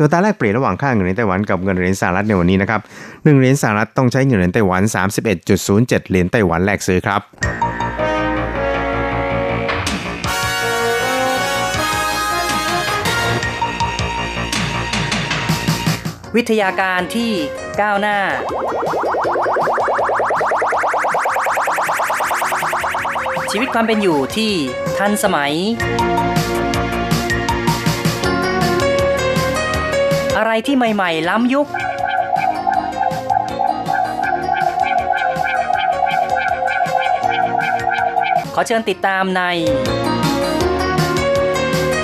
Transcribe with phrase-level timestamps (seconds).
[0.00, 4.82] ตัวตาแรกเปลี่ยนระหว่างค่าเงินเหรียญไต้หวันกับเงินเหรียญสหรัฐในวันนี้นะครับ1เหรียญสหรัฐต้องใช้เงินเหรียญไต้หวัน
[5.46, 7.20] 31.07 เหรียญไต้หวันแลกซื้อครับ
[16.36, 17.30] วิทยาการที่
[17.80, 18.18] ก้าวหน้า
[23.50, 24.52] ชีวิตความเป็นอยู่ที่
[24.98, 25.54] ทันสมัย
[30.48, 31.66] อะไรที่ใหม่ ๆ ล้ำยุค
[38.54, 39.42] ขอเชิญติดตามใน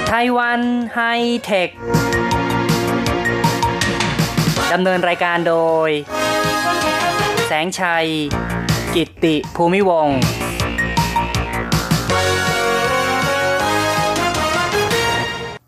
[0.08, 0.60] ไต้หวัน
[0.94, 1.00] ไฮ
[1.44, 1.68] เทค
[4.72, 5.56] ดำเนินรายการโด
[5.88, 5.90] ย
[7.46, 8.06] แสงชัย
[8.94, 10.08] กิตติภูมิวง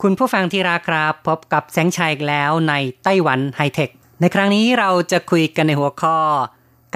[0.08, 2.74] คุณผู้ฟังที่รักครับ พบกับแสงชัยอีกแล้วใน
[3.04, 6.18] ไต้หวันไฮเทค ในครั้งนี้เราจะคุยกันในหัวข้อ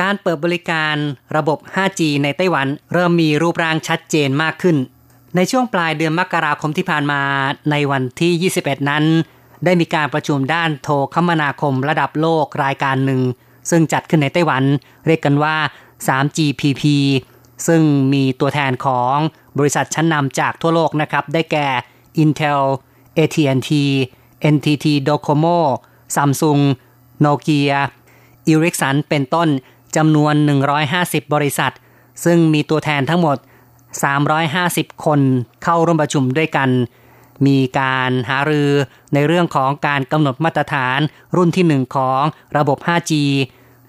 [0.00, 0.96] การเปิดบริการ
[1.36, 4.76] ระบบ 5G ในไต้หวัน เริ่มมีรูปร่างชัดเจนมากขึ้น
[5.36, 7.22] ในช่วงปลายเดือนมกราคมที่ผ่านมา
[7.70, 9.04] ในวันที่ 21 นั้น
[9.64, 13.20] ได้มีการประชุมด้านโทรคมนาคมระดับโลกรายการหนึ่ง
[13.70, 14.62] ซึ่งจัดขึ้นในไต้หวัน
[15.06, 15.56] เรียกกันว่า
[16.08, 16.82] 3GPP
[17.66, 19.16] ซึ่งมีตัวแทนของ
[19.58, 21.68] บริษัทชั้นนำจากทั่วโลกนะครับ ได้แก่
[22.24, 22.62] Intel
[23.18, 23.70] AT&T
[24.54, 25.58] NTT Docomo
[26.14, 26.62] Samsung
[27.24, 27.80] Nokia
[28.50, 29.48] Ericsson เป็นต้น
[29.96, 30.34] จำนวน
[30.84, 31.72] 150 บริษัท
[32.24, 33.36] ซึ่งมีตัวแทนทั้งหมด
[34.20, 35.20] 350 คน
[35.62, 36.70] เข้าร่วมประชุมด้วยกัน
[37.46, 38.70] มีการหารือ
[39.14, 40.98] ในเรื่องของการกำหนดมาตรฐาน
[41.36, 42.22] รุ่นที่ 1 ของ
[42.56, 43.12] ระบบ 5G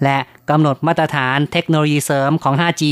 [0.03, 0.17] และ
[0.49, 2.83] กำหนดมาตรฐานเทคโนโลยีเสริมของ 5G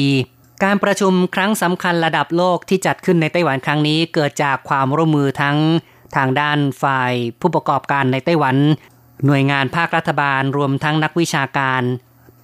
[0.63, 5.57] การประชุมครั้งสำคัญระดับโลกที่จัดขึ้นในไต้หวันครั้งนี้เกิดจากความร่วมมือทั้ง
[6.15, 8.55] ทางด้านฝ่ายผู้ประกอบการในไต้หวัน
[9.25, 11.81] หน่วยงานภาครัฐบาลรวมทั้งนักวิชาการ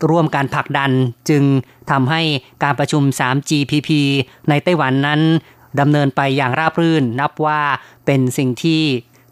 [0.10, 0.92] ร่วมการผลักดัน
[1.30, 1.44] จึง
[1.92, 2.22] ทำให้
[2.64, 3.90] การประชุม 3GPP
[4.50, 5.22] ในไต้หวันนั้น
[5.80, 7.62] ดำเนินไปอย่างราบรื่น นับว่า
[8.06, 8.82] เป็นสิ่งที่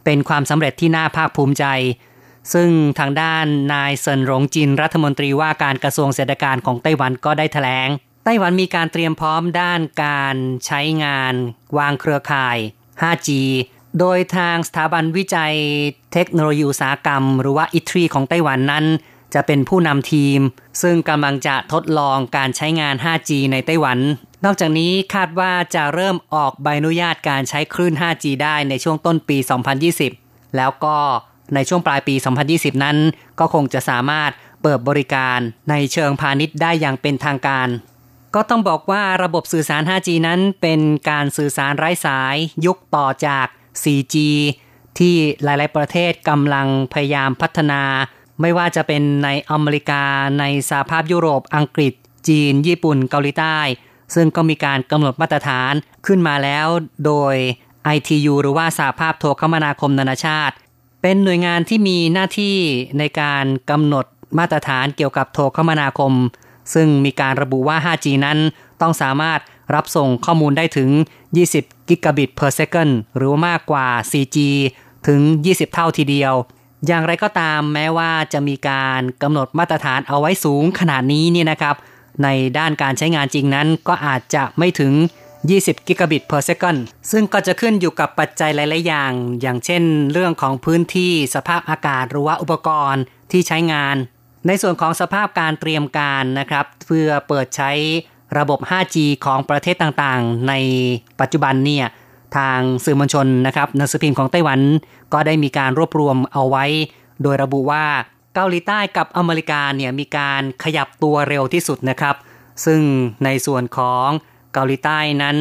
[0.06, 1.66] เป็นความสำเร็จที่น่าภาคภูมิใจ
[2.54, 7.90] ซึ่งทางด้านนายเซินหลงจินรัฐมนตรีว่าการกระทรวงเศรษฐการของไต้หวันก็ได้แถลง
[8.26, 10.36] ไต้หวันมีการเตรียมพร้อมด้านการ
[10.66, 11.34] ใช้งาน
[11.78, 12.58] วางเครือข่าย
[13.02, 13.30] 5G
[14.00, 15.56] โดยทางสถาบันวิจัย
[16.14, 18.86] เทคโนโลยีอุตสาหกรรม หรือว่าอิทรีของไต้หวันนั้น
[19.34, 20.40] จะเป็นผู้นำทีม
[20.82, 24.00] ซึ่งกำลังจะทดลองการใช้งาน 5G ในไต้หวัน
[24.46, 29.38] นอกจากนี้คาดว่าจะเริ่มออกใบอนุญาตการใช้คลื่น 5G ได้ในช่วงต้นปี
[29.98, 30.98] 2020 แล้วก็
[31.56, 32.16] ในช่วงปลายปี
[32.50, 32.98] 2020 นั้น
[33.40, 34.32] ก็คงจะสามารถ
[34.62, 35.40] เปิดบริการ
[35.70, 37.68] ในเชิงพาณิชย์ได้อย่างเป็นทางการ
[38.36, 40.80] ก็ต้องบอกว่าระบบสื่อสาร 5G นั้นเป็น
[41.10, 43.48] การสื่อสารไร้สายยุคต่อจาก
[43.84, 44.16] 4G
[44.98, 47.82] ที่หลาย ๆ ประเทศกำลังพยายามพัฒนา
[48.42, 50.04] ไม่ว่าจะเป็นในอเมริกา
[50.40, 51.94] ในสหภาพยุโรป อังกฤษ
[52.28, 53.58] จีน ญี่ปุ่น เกาหลีใต้
[54.16, 55.74] ซึ่งก็มีการกำหนดมาตรฐาน
[56.06, 56.68] ขึ้นมาแล้ว
[57.06, 57.36] โดย
[57.96, 60.56] ITU หรือว่าสหภาพโทรคมนาคมนานาชาติ
[61.02, 62.58] เป็นหน่วยงานที่มีหน้าที่
[63.00, 64.06] ในการกำหนด
[64.38, 66.14] มาตรฐานเกี่ยวกับโทรคมนาคม
[66.74, 68.38] ซึ่งมีการระบุว่า 5G นั้น
[68.82, 69.40] ต้องสามารถ
[69.74, 70.90] รับส่งข้อมูลได้ถึง
[71.40, 74.38] 20 กิกะบิต per second หรือมากกว่า 4G
[75.08, 76.34] ถึง 20 เท่าทีเดียว
[76.88, 81.76] อย่างไรก็ตามแม้ว่าจะมีการกำหนดมาตรฐานเอาไว้สูงขนาดนี้นี่นะครับ
[82.24, 84.94] ในด้านการใช้งานจริงนั้นก็อาจจะไม่ถึง
[85.42, 86.80] 20 กิกะบิต per second
[87.12, 93.96] ซึ่งก็จะขึ้นอยู่กับปัจจัยหลาย ๆ อย่าง อย่างเช่น เรื่องของพื้นที่สภาพอากาศหรือว่าอุปกรณ์ที่ใช้งาน
[94.48, 97.72] ในส่วนของสภาพการเตรียมการนะครับ เพื่อเปิดใช้
[98.38, 98.96] ระบบ 5G
[99.26, 100.54] ของประเทศต่างๆ ใน
[101.20, 101.86] ปัจจุบันเนี่ย
[102.38, 104.60] ทางสื่อมวลชนนะครับนักสือพิมพ์ของไต้หวัน
[105.14, 106.66] ก็ได้มีการรวบรวมเอาไว้
[107.22, 107.86] โดยระบุว่า
[108.34, 112.16] เกาหลีใต้กับอเมริกาเนี่ยมีการขยับตัวเร็วที่สุดนะครับ
[112.66, 112.82] ซึ่ง
[113.26, 114.08] ในส่วนของ
[114.54, 115.38] เกาหลีใต้นั้น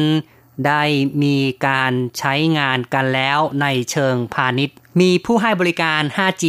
[0.67, 0.83] ได้
[1.23, 1.37] มี
[1.67, 6.45] การใช้งานกันแล้วในเชิงพาณิชย์ มีผู้ให้บริการ 5G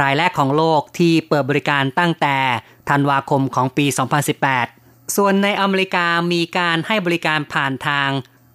[0.00, 2.36] รายแรกของโลกที่เปิดบริการตั้งแต่
[2.90, 3.86] ธันวาคมของปี
[4.40, 4.81] 2018
[5.16, 8.08] ส่วนในอเมริกามีการให้บริการผ่านทาง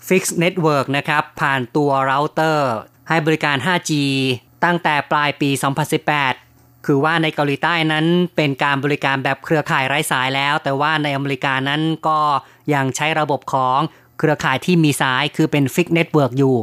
[0.07, 2.73] Fixed Network นะครับ ผ่านตัวเราเตอร์
[3.09, 3.91] ให้บริการ 5G
[4.63, 5.49] ตั้งแต่ปลายปี
[6.17, 8.05] 2018 คือว่าในเกาหลีใต้นั้น
[8.35, 12.19] เป็นการบริการแบบเครือข่ายไร้สายแล้ว แต่ว่าในอเมริกานั้นก็
[12.73, 13.79] ยังใช้ระบบของ
[14.19, 16.55] เครือข่ายที่มีสายคือเป็น fixed network อยู่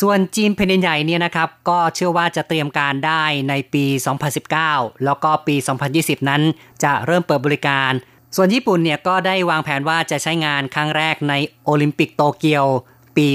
[0.00, 3.84] ส่วนจีนแผ่นดินใหญ่เนี่ยนะครับ ก็เชื่อว่าจะเตรียมการได้ในปี
[4.44, 5.56] 2019 แล้วก็ปี
[5.92, 6.42] 2020 นั้น
[6.84, 7.92] จะเริ่มเปิดบริการ
[8.36, 11.34] ส่วนญี่ปุ่นเนี่ยก็ได้วางแผนว่าจะใช้งานครั้งแรกใน
[11.64, 12.66] โอลิมปิกโตเกียว
[13.16, 13.26] ปี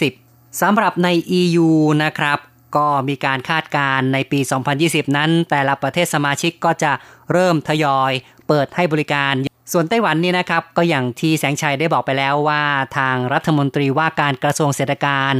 [0.00, 1.08] 2020 สำหรับใน
[1.40, 1.68] EU
[2.02, 2.38] นะครับ
[2.76, 4.40] ก็มีการคาดการณ์ในปี
[4.78, 6.92] 2020 นั้น แต่ละประเทศสมาชิกก็จะ
[7.32, 8.12] เริ่มทยอย
[8.48, 9.34] เปิดให้บริการ
[9.72, 12.62] ส่วนไต้หวันนี่นะครับก็อย่างที่แสงชัยได้บอกไปแล้วว่า
[12.98, 15.32] ทางรัฐมนตรีว่าการกระทรวงเศรษฐการ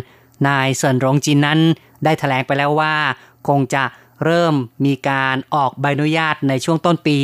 [0.48, 1.60] นายเซินหลงจินนั้น
[2.04, 2.94] ได้แถลงไปแล้วว่า
[3.48, 3.84] คงจะ
[4.24, 4.54] เริ่ม
[4.84, 7.18] มีการออกใบอนุญาตในช่วงต้นปี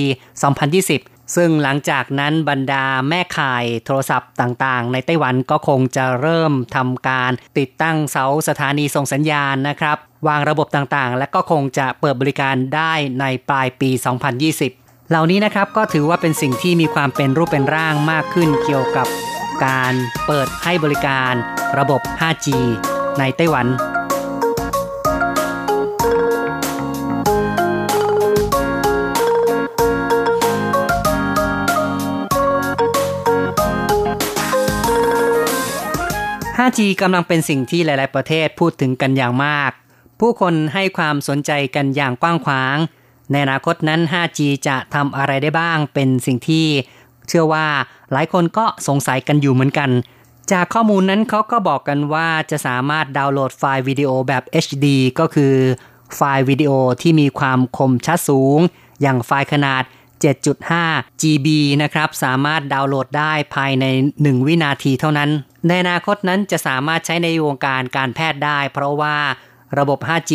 [0.61, 9.97] 2020 ซึ่งหลังจากนั้นบรรดาแม่ข่ายโทรศัพท์ต่างๆ ในไต้หวันก็คงจะเริ่มทำการติดตั้งเสาสถานีส่งสัญญาณนะครับ
[10.29, 13.91] วางระบบต่างๆ และก็คงจะเปิดบริการได้ในปลายปี
[14.51, 19.07] 2020 เหล่านี้นะครับก็ถือว่าเป็นสิ่งที่มีความเป็นรูปเป็นร่างมากขึ้นเกี่ยวกับ
[19.65, 19.93] การ
[20.27, 21.33] เปิดให้บริการ
[21.79, 22.47] ระบบ 5G
[23.19, 23.67] ในไต้หวัน
[36.67, 39.71] 5G กำลังเป็นสิ่งที่หลาย ๆ ประเทศพูดถึงกันอย่างมาก
[40.21, 42.77] ผู้คนให้ความสนใจกันอย่างกว้างขวาง
[43.31, 46.67] ในอนาคตนั้น 5G จะทำอะไรได้บ้างเป็นสิ่งที่
[47.29, 47.67] เชื่อว่า
[48.13, 49.91] หลายคนก็สงสัยกันอยู่เหมือนกัน
[50.53, 54.87] จากข้อมูลนั้นเขาก็บอกกันว่าจะสามารถดาวน์โหลดไฟล์วิดีโอแบบ HD
[55.19, 55.55] ก็คือ
[56.17, 56.73] ไฟล์วิดีโอ
[57.03, 58.59] ที่มีความคมชัดสูง
[59.03, 59.83] อย่างไฟล์ขนาด
[60.23, 61.49] 7.5 GB
[61.83, 63.85] นะครับ สามารถดาวน์โหลดได้ภายใน
[64.17, 65.31] 1 วินาทีเท่านั้น
[65.67, 69.17] ในอนาคตนั้นจะสามารถใช้ในวงการการแพทย์ได้ เพราะว่า
[69.79, 70.33] ระบบ 5G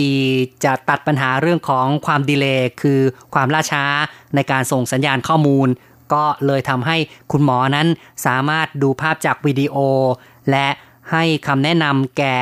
[0.63, 3.00] จะตัดปัญหาเรื่องของความ delay คือ
[3.33, 3.86] ความล่าช้า
[4.36, 5.68] ในการส่งสัญญาณข้อมูล
[6.13, 6.98] ก็เลยทำให้
[7.31, 7.88] คุณหมอนั้น
[8.25, 9.75] สามารถดูภาพจากวิดีโอ
[10.51, 10.68] และ
[11.12, 12.38] ให้คำแนะนำแก่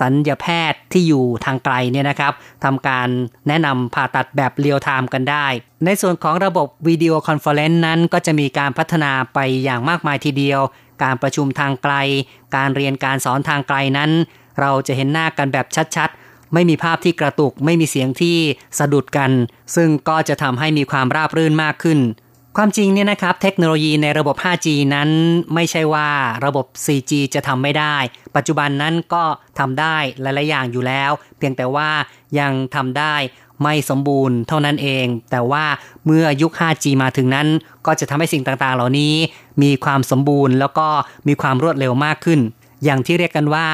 [0.00, 2.32] ศัลยแพทย์ที่อยู่ทางไกลเนี่ยนะครับ
[2.64, 3.08] ทำการ
[3.48, 5.46] แนะนำผ่าตัดแบบ real-time กันได้
[5.84, 10.60] ในส่วนของระบบ video conference นั้น ก็จะมีการพัฒนาไปอย่างมากมายทีเดียว
[11.02, 11.94] การประชุมทางไกล
[12.56, 14.10] การเรียนการสอนทางไกลนั้น
[14.60, 15.66] เราจะเห็นหน้ากันแบบ
[15.96, 18.38] ชัดๆ ไม่มีภาพที่กระตุก ไม่มีเสียงที่
[18.78, 19.30] สะดุดกัน
[19.76, 21.98] ซึ่งก็จะทำให้มีความราบรื่นมากขึ้น
[22.56, 25.10] ความจริงเนี่ยนะครับเทคโนโลยีในระบบ 5G นั้น
[25.54, 26.08] ไม่ใช่ว่า
[26.44, 27.96] ระบบ 4G จะทำไม่ได้
[28.36, 29.24] ปัจจุบันนั้นก็
[29.58, 31.90] ทำได้หลาย ๆ อย่างอยู่แล้ว เพียงแต่ว่า
[32.38, 33.14] ยังทำได้
[33.62, 35.64] ไม่สมบูรณ์เท่านั้นเอง แต่ว่า
[36.06, 37.48] เมื่อยุค 5G มาถึงนั้น
[37.86, 39.14] ก็จะทำให้สิ่งต่าง ๆ เหล่านี้
[39.62, 40.88] มีความสมบูรณ์ แล้วก็
[41.28, 42.40] มีความรวดเร็วมากขึ้น
[42.84, 43.66] อย่างที่เรียกกันว่า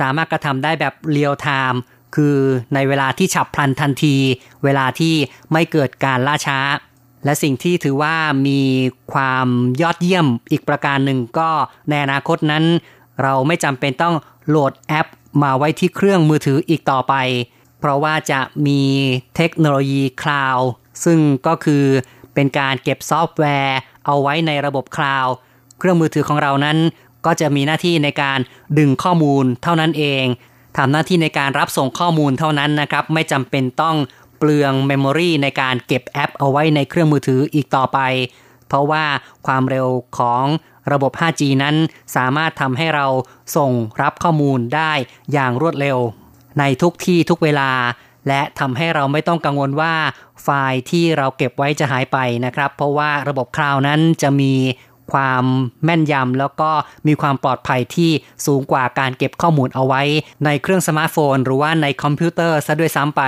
[0.00, 1.80] สามารถกระทำได้แบบเรียลไทม์
[2.14, 2.36] คือ
[2.74, 4.16] ในเวลาที่ฉับพลันทันที
[4.64, 5.14] เวลาที่
[5.52, 6.60] ไม่เกิดการล่าช้า
[7.24, 8.14] และสิ่งที่ถือว่า
[8.46, 8.60] มี
[9.12, 9.46] ความ
[9.82, 11.50] ยอดเยี่ยมอีกประการหนึ่งก็
[11.88, 12.64] ในอนาคตนั้น
[13.22, 14.14] เราไม่จำเป็นต้อง
[14.48, 15.06] โหลดแอป
[15.42, 17.14] มาไว้ที่เครื่องมือถืออีกต่อไป
[17.78, 18.82] เพราะว่าจะมี
[19.36, 20.68] เทคโนโลยี cloud
[21.04, 21.84] ซึ่งก็คือ
[22.34, 23.76] เป็นการเก็บซอฟต์แวร์
[24.06, 25.32] เอาไว้ในระบบ cloud
[25.78, 26.78] เครื่องมือถือของเรานั้น
[27.26, 28.38] ก็จะมีหน้าที่ในการ
[28.78, 30.24] ดึงข้อมูลเท่านั้นเอง
[30.76, 33.96] ทำหน้าที่ในการรับส่งข้อมูลเท่านั้นนะครับ ไม่จำเป็นต้อง
[34.44, 37.98] เปลือง memory ในการเก็บแอปเอาไว้ในเครื่องมือถืออีกต่อไป
[38.66, 39.04] เพราะว่า
[39.46, 39.88] ความเร็ว
[40.18, 40.44] ของ
[40.92, 41.76] ระบบ 5G นั้น
[42.16, 43.06] สามารถทำให้เรา
[43.56, 44.92] ส่งรับข้อมูลได้
[45.32, 45.98] อย่างรวดเร็ว
[46.58, 47.70] ในทุกที่ทุกเวลา
[48.28, 49.94] และทำให้เราไม่ต้องกังวลว่า
[50.42, 54.54] ไฟล์ที่เราเก็บไว้จะหายไปนะครับ เพราะว่าระบบ cloud นั้นจะมี
[55.12, 55.44] ความ
[55.84, 56.70] แม่นยำแล้วก็
[57.06, 58.10] มีความปลอดภัยที่
[58.46, 60.02] สูงกว่าการเก็บข้อมูลเอาไว้
[60.44, 63.22] ในเครื่องสมาร์ทโฟน หรือว่าในคอมพิวเตอร์ซะด้วยซ้ำไป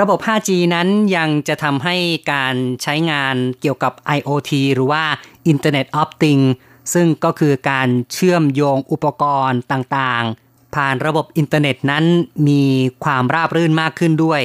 [0.00, 1.96] ระบบ 5G นั้นยังจะทำให้
[2.32, 5.04] การใช้งานเกี่ยวกับ IoT หรือว่า
[5.52, 6.50] Internet of Things
[6.94, 12.04] ซึ่งก็คือการเชื่อมโยงอุปกรณ์ต่างๆ ผ่านระบบอินเทอร์เน็ตนั้น
[12.48, 12.62] มี
[13.04, 14.40] ความราบรื่นมากขึ้นด้วย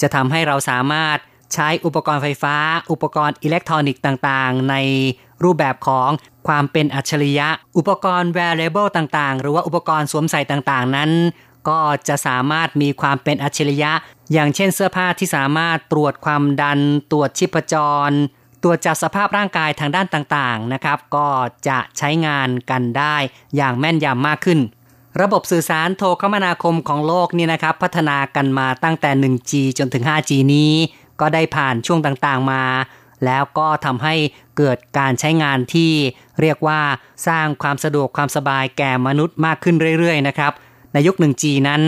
[0.00, 1.18] จะทำให้เราสามารถ
[1.54, 2.56] ใช้อุปกรณ์ไฟฟ้า
[2.92, 4.74] อุปกรณ์อิเล็กทรอนิกส์ต่างๆ ใน
[5.44, 6.10] รูปแบบของ
[6.48, 11.10] ความเป็นอัจฉริยะ อุปกรณ์ wearable ต่างๆ หรือว่าอุปกรณ์สวมใส่ต่างๆ นั้น
[11.68, 13.92] ก็จะสามารถมีความเป็นอัจฉริยะ
[14.32, 16.78] อย่างเช่นเสื้อผ้าที่สามารถตรวจความดัน
[17.10, 17.74] ตรวจชีพจ
[18.08, 18.10] ร
[18.62, 21.28] ตรวจจับสภาพร่างกายทางด้านต่างๆนะครับ ก็
[21.68, 23.16] จะใช้งานกันได้
[23.56, 24.60] อย่างแม่นยำมากขึ้น
[25.20, 30.72] ระบบสื่อสารโทรคมนาคมของโลกนี่นะครับ พัฒนากันมาตั้งแต่ 1G จนถึง 5G นี้
[31.20, 32.64] ก็ได้ผ่านช่วงต่างๆมา
[33.24, 34.14] แล้วก็ทำให้
[34.56, 35.92] เกิดการใช้งานที่
[36.40, 36.80] เรียกว่า
[37.26, 40.52] สร้างความสะดวกความสบายแก่มนุษย์มากขึ้นเรื่อยๆนะครับ
[40.96, 41.82] ในยุค 1G นั้น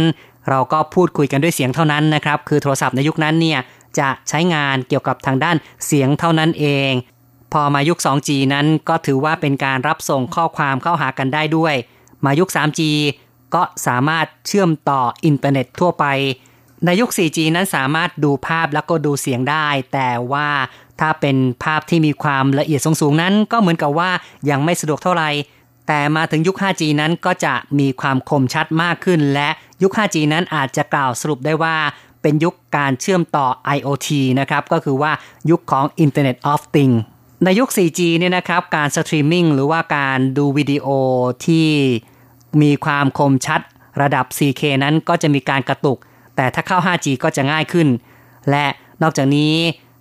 [0.48, 3.60] เราก็พูดคุยกันด้วยเสียงเท่านั้นนะครับ คือโทรศัพท์ในยุคนั้นเนี่ย
[3.98, 6.90] จะใช้งานเกี่ยวกับทางด้านเสียงเท่านั้นเอง
[7.52, 11.74] พอมายุค 2G นั้นก็ถือว่าเป็นการรับส่งข้อความเข้าหากันได้ด้วย
[12.24, 12.80] มายุค 3G
[13.54, 16.04] ก็สามารถเชื่อมต่ออินเทอร์เน็ตทั่วไป
[16.84, 20.48] ในยุค 4G นั้นสามารถดูภาพแล้วก็ดูเสียงได้ แต่ว่า
[21.00, 24.10] ถ้าเป็นภาพที่มีความละเอียดสูงๆนั้น ก็เหมือนกับว่า
[24.50, 25.30] ยังไม่สะดวกเท่าไหร่
[25.88, 29.48] แต่มาถึงยุค 5G นั้นก็จะมีความคมชัดมากขึ้น และ
[29.82, 31.76] ยุค 5G นั้นอาจจะกล่าวสรุปได้ว่า
[32.22, 34.08] เป็นยุคการเชื่อมต่อ IoT
[34.40, 35.12] นะครับ ก็คือว่า
[35.50, 36.98] ยุคของ Internet of Things
[37.44, 40.86] ในยุค 4G เนี่ยนะครับ การสตรีมมิ่งหรือว่าการดูวิดีโอ
[41.46, 41.68] ที่
[42.62, 43.60] มีความคมชัด
[44.02, 45.98] ระดับ 4K นั้นก็จะมีการกระตุก
[46.36, 47.88] แต่ถ้าเข้า 5G ก็จะง่ายขึ้น
[48.50, 48.66] และ
[49.02, 49.54] นอกจากนี้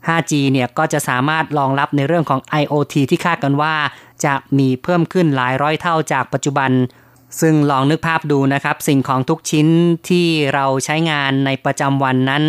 [0.07, 3.75] 5G เนี่ยก็จะสามารถรองรับในเรื่องของ IoT ที่คาดกันว่า
[4.25, 6.71] จะมีเพิ่มขึ้นหลายร้อยเท่าจากปัจจุบัน
[7.41, 9.67] ซึ่งลองนึกภาพดูนะครับ สิ่งของทุกชิ้น
[10.09, 12.43] ที่เราใช้งานในประจำวันนั้น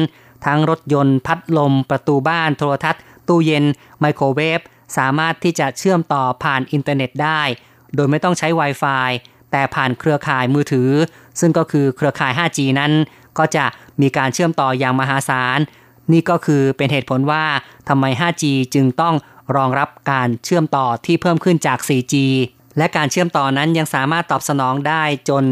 [0.46, 3.64] ทั้งรถยนต์พัดลม ประตูบ้านโทรทัศน์ ตู้เย็น
[4.00, 4.60] ไมโครเวฟ
[4.96, 7.42] สามารถที่จะเชื่อมต่อผ่านอินเทอร์เน็ตได้
[7.94, 9.10] โดยไม่ต้องใช้ Wi-Fi
[9.50, 10.90] แต่ผ่านเครือข่ายมือถือ
[11.40, 12.92] ซึ่งก็คือเครือข่าย 5G นั้น
[13.38, 13.64] ก็จะ
[14.00, 15.58] มีการเชื่อมต่ออย่างมหาศาล
[16.12, 17.44] นี่ก็คือเป็นเหตุผลว่า
[17.88, 18.44] ทำไม 5G
[18.74, 19.14] จึงต้อง
[19.56, 22.14] รองรับการเชื่อมต่อที่เพิ่มขึ้นจาก 4G
[22.78, 25.44] และการเชื่อมต่อนั้นยังสามารถตอบสนองได้จน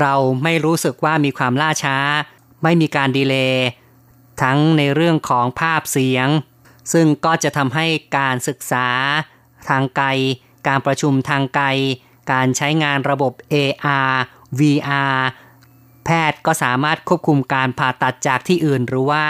[0.00, 1.96] เราไม่รู้สึกว่ามีความล่าช้า
[2.62, 3.66] ไม่มีการดีเลย์
[4.42, 6.28] ทั้งในเรื่องของภาพเสียง
[6.92, 7.86] ซึ่งก็จะทำให้
[8.18, 8.88] การศึกษา
[9.68, 10.08] ทางไกล
[10.68, 11.66] การประชุมทางไกล
[12.32, 14.12] การใช้งานระบบ AR
[14.58, 15.16] VR
[16.04, 19.24] แพทย์ก็สามารถควบคุมการผ่าตัดจากที่อื่น หรือว่า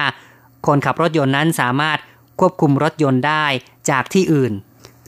[0.66, 1.98] คนขับรถยนต์นั้นสามารถ
[2.40, 3.46] ควบคุมรถยนต์ได้
[3.90, 4.52] จากที่อื่น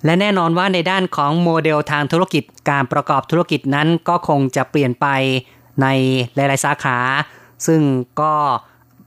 [0.04, 5.06] และแน่นอนว่าในด้านของโมเดลทางธุรกิจการประกอบธุรกิจนั้นก็คงจะเปลี่ยนไป
[5.82, 5.87] ใน
[6.34, 6.99] หลาย ๆ สาขา
[7.66, 7.80] ซึ่ง
[8.20, 8.34] ก็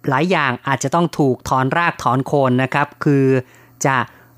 [0.09, 3.25] หลายอย่างอาจจะต้องถูกถอนรากถอนโคนนะครับ คือ
[3.85, 3.97] จะ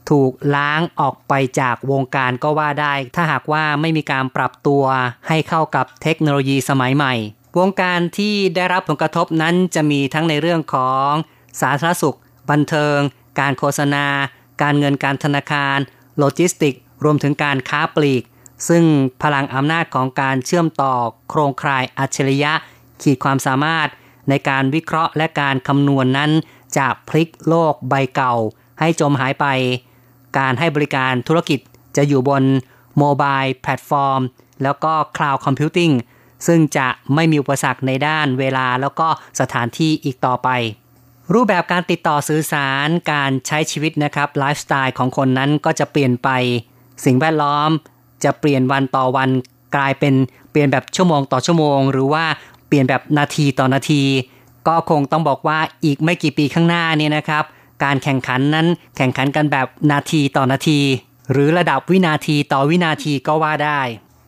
[0.09, 4.83] ถูกล้างออกไปจากวงการก็ว่าได้ ถ้าหากว่าไม่มีการปรับตัว
[5.27, 7.13] ให้เข้ากับเทคโนโลยีสมัยใหม่
[7.59, 11.11] วงการที่ได้รับผลกระทบนั้นจะมีทั้งในเรื่องของ
[11.61, 12.17] สาธารณสุข
[12.49, 12.97] บันเทิง
[13.39, 14.05] การโฆษณา
[14.61, 15.77] การเงินการธนาคาร
[16.17, 18.23] โลจิสติก รวมถึงการค้าปลีก
[18.69, 18.83] ซึ่ง
[19.21, 20.93] พลังอำนาจของการเชื่อมต่อ
[21.29, 22.53] โครงข่ายอัจฉริยะ
[23.01, 23.87] ขีดความสามารถ
[24.29, 26.31] ในการวิเคราะห์และการคำนวณนนั้น
[26.77, 28.35] จะพลิกโลกใบเก่า
[28.79, 29.45] ให้จมหายไป
[30.37, 31.59] การให้บริการธุรกิจ
[31.97, 32.43] จะอยู่บน
[32.97, 34.21] mobile platform
[34.63, 35.91] แล้วก็ cloud computing
[36.47, 39.07] ซึ่งจะไม่มีอุปสรรคในด้านเวลาแล้วก็
[39.39, 40.49] สถานที่อีกต่อไป
[41.33, 46.29] รูปแบบการติดต่อสื่อสารการใช้ชีวิตนะครับไลฟ์สไตล์ของคนนั้นก็จะเปลี่ยนไป
[47.05, 47.69] สิ่งแวดล้อม
[48.23, 49.29] จะเปลี่ยนวันต่อวัน
[49.75, 50.13] กลายเป็น
[50.51, 52.25] เปลี่ยนแบบชั่วโมงต่อชั่วโมง หรือว่า
[52.67, 54.03] เปลี่ยนแบบนาทีต่อนาที
[54.67, 57.43] ก็คงต้องบอกว่าอีกไม่กี่ปีข้างหน้านี่นะครับ
[57.83, 58.67] การแข่งขันนั้น
[58.97, 60.79] แข่งขันกันแบบนาทีต่อนาที
[61.31, 63.79] หรือระดับวินาทีต่อวินาทีก็ว่าได้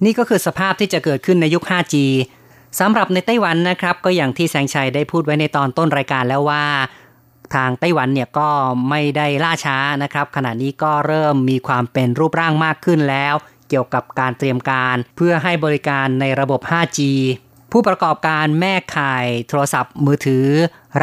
[0.06, 1.96] นี่ก็คือสภาพที่จะเกิดขึ้นในยุค 5G
[2.80, 6.66] สำหรับในไต้หวันนะครับ ก็อย่างที่แสงชัยได้พูดไว้ในตอนต้นรายการแล้วว่า
[7.56, 8.50] ทางไต้หวันเนี่ยก็
[8.90, 13.34] ไม่ได้ล่าช้านะครับ ขณะนี้ก็เริ่มมีความเป็นรูปร่างมากขึ้นแล้ว
[13.70, 17.00] เกี่ยวกับการเตรียมการ เพื่อให้บริการในระบบ 5G
[17.72, 20.46] ผู้ประกอบการแม่ข่ายโทรศัพท์มือถือ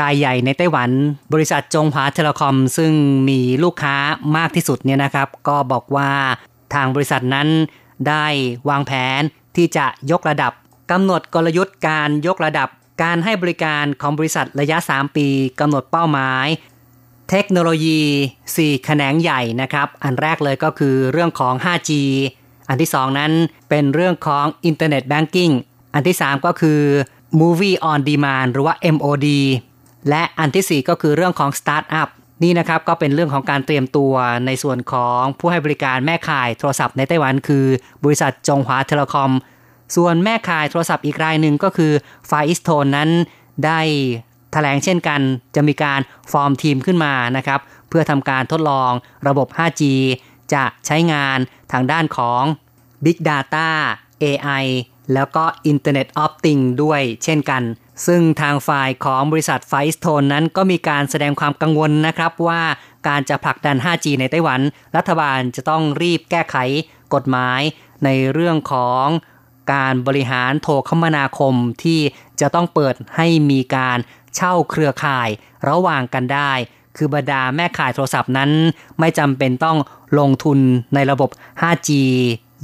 [0.01, 0.91] รายใหญ่ในไต้หวัน
[1.33, 2.93] บริษัทจงหวาเทเลคอม ซึ่ง
[3.29, 3.97] มีลูกค้า
[4.37, 6.11] มากที่สุดเนี่ยนะครับ ก็บอกว่า
[6.75, 7.49] ทางบริษัทนั้น
[8.09, 8.27] ได้
[8.69, 9.21] วางแผน
[9.57, 10.53] ที่จะยกระดับ
[10.91, 12.69] กำหนดกลยุทธ์การยกระดับ
[13.03, 15.29] การให้บริการของบริษัทระยะ 3 ปี
[15.61, 16.47] กำหนดเป้าหมาย
[17.31, 18.01] เทคโนโลยี
[18.43, 21.91] 4 แขนงใหญ่นะครับ อันแรกเลยก็คือเรื่องของ 5G
[22.69, 23.33] อันที่ 2 นั้น
[23.69, 25.53] เป็นเรื่องของ Internet Banking
[25.95, 26.81] อันที่ 3 ก็คือ
[27.41, 29.29] Movie on Demand หรือว่า MOD
[30.09, 32.09] และอันที่ 4 ก็คือเรื่องของ Startup
[32.43, 34.13] นี่นะครับก็เป็นเรื่องของการเตรียมตัว
[34.47, 37.67] ในส่วนของผู้ให้บริการแม่ข่ายโทรศัพท์ในไต้หวันคือ
[38.05, 39.31] บริษัทจงหวาเทเลคอม
[39.97, 41.93] ส่วนแม่ขายโทรศัพท์อีกรายหนึ่งก็คือ
[42.31, 43.11] ฟาอิสโทนนั้น
[43.65, 43.81] ได้
[44.53, 45.21] แถลงเช่นกัน
[45.55, 46.01] จะมีการ
[46.33, 48.93] ฟอร์มทีมขึ้นมานะครับ เพื่อทำการทดลอง
[49.29, 49.83] ระบบ 5G
[50.55, 51.39] จะใช้งาน
[51.73, 52.43] ทางด้านของ
[53.05, 53.69] Big Data
[54.23, 54.65] AI
[55.15, 57.63] แล้วก็ Internet of Things ด้วยเช่นกัน
[58.07, 62.63] ซึ่งทางฝ่ายของบริษัทไฟสโทนนั้นก็มีการแสดงความกังวลนะครับว่า
[63.09, 64.61] การจะผลักดัน 5G ในไต้หวัน
[64.97, 66.57] รัฐบาลจะต้องรีบแก้ไข
[67.15, 67.61] กฎหมาย
[68.05, 69.07] ในเรื่องของ
[69.73, 71.55] การบริหารโทรคมนาคม
[71.85, 72.01] ที่
[72.41, 73.99] จะต้องเปิดให้มีการ
[74.37, 75.29] เช่าเครือข่าย
[75.69, 76.53] ระหว่างกันได้
[76.97, 78.51] คือบรรดาแม่ข่ายโทรศัพท์นั้น
[79.01, 79.79] ไม่จำเป็นต้อง
[80.19, 80.59] ลงทุน
[80.95, 81.31] ในระบบ
[81.63, 81.91] 5G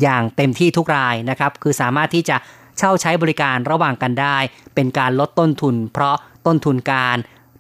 [0.03, 2.37] อย่างเต็มที่ทุกรายนะครับ คือสามารถที่จะ
[2.79, 4.37] เช่าใช้บริการระหว่างกันได้
[4.75, 6.17] เป็นการลดต้นทุน เพราะ
[6.47, 7.17] ต้นทุนการ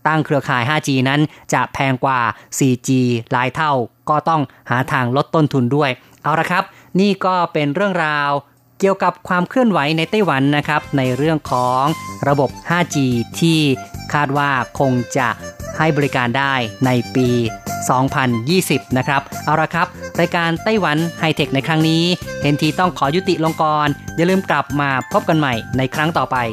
[0.06, 1.20] ตั้งเครือข่าย 5G นั้น
[1.52, 2.20] จะแพงกว่า
[2.58, 2.88] 4G
[3.32, 3.72] หลายเท่า
[4.10, 5.90] ก็ต้องหาทางลดต้นทุนด้วย
[6.22, 6.64] เอาละครับ
[7.00, 8.30] นี่ก็เป็นเรื่องราว
[8.80, 11.84] เกี่ยวกับความเคลื่อนไหวในไต้หวันนะครับ ในเรื่องของ
[12.28, 12.96] ระบบ 5G
[13.40, 13.58] ที่
[14.12, 15.28] คาดว่าคงจะ
[15.78, 16.54] ให้บริการได้
[16.86, 17.28] ในปี
[18.12, 19.86] 2020 นะครับ เอาละครับ
[20.20, 22.02] รายการไต้หวันไฮเทคในครั้งนี้
[22.42, 26.36] เห็นทีต้องขอยุติลงกรอย่าลืมกลับมาพบกันใหม่ในครั้งต่อไป